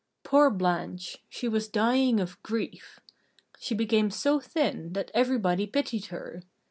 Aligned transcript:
Poor 0.23 0.49
Blanche! 0.49 1.19
She 1.29 1.47
was 1.47 1.67
dying 1.67 2.19
of 2.19 2.41
grief. 2.41 2.99
She 3.59 3.75
became 3.75 4.09
so 4.09 4.39
thin 4.39 4.93
that 4.93 5.11
everybody 5.13 5.67
pitied 5.67 6.05
her. 6.07 6.41